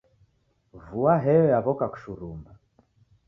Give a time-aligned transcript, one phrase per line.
[0.85, 2.51] Vua heyo yaw'oka kushurumba.